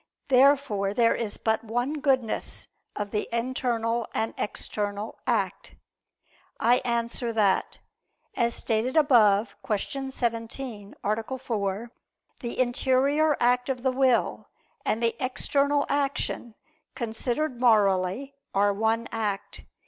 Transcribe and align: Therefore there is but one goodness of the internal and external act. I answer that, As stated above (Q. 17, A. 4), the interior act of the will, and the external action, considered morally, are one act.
Therefore 0.29 0.95
there 0.95 1.13
is 1.13 1.37
but 1.37 1.63
one 1.63 1.99
goodness 1.99 2.67
of 2.95 3.11
the 3.11 3.29
internal 3.31 4.07
and 4.15 4.33
external 4.35 5.19
act. 5.27 5.75
I 6.59 6.77
answer 6.77 7.31
that, 7.33 7.77
As 8.35 8.55
stated 8.55 8.97
above 8.97 9.55
(Q. 9.63 10.09
17, 10.09 10.95
A. 11.03 11.37
4), 11.37 11.91
the 12.39 12.59
interior 12.59 13.37
act 13.39 13.69
of 13.69 13.83
the 13.83 13.91
will, 13.91 14.49
and 14.83 15.03
the 15.03 15.15
external 15.23 15.85
action, 15.87 16.55
considered 16.95 17.59
morally, 17.59 18.33
are 18.55 18.73
one 18.73 19.07
act. 19.11 19.65